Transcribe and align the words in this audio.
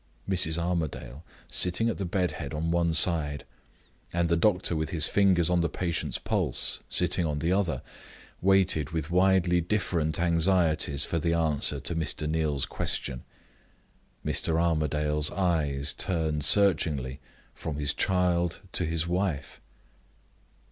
Mrs. 0.27 0.57
Armadale, 0.57 1.23
sitting 1.47 1.87
at 1.87 1.99
the 1.99 2.05
bed 2.05 2.31
head 2.31 2.55
on 2.55 2.71
one 2.71 2.91
side, 2.91 3.45
and 4.11 4.29
the 4.29 4.35
doctor, 4.35 4.75
with 4.75 4.89
his 4.89 5.07
fingers 5.07 5.47
on 5.47 5.61
the 5.61 5.69
patient's 5.69 6.17
pulse, 6.17 6.79
sitting 6.89 7.23
on 7.23 7.37
the 7.37 7.51
other, 7.51 7.83
waited 8.41 8.89
with 8.89 9.11
widely 9.11 9.61
different 9.61 10.19
anxieties 10.19 11.05
for 11.05 11.19
the 11.19 11.33
answer 11.33 11.79
to 11.81 11.95
Mr. 11.95 12.27
Neal's 12.27 12.65
question. 12.65 13.23
Mr. 14.25 14.59
Armadale's 14.59 15.29
eyes 15.29 15.93
turned 15.93 16.43
searchingly 16.43 17.19
from 17.53 17.75
his 17.77 17.93
child 17.93 18.59
to 18.73 18.85
his 18.85 19.07
wife. 19.07 19.61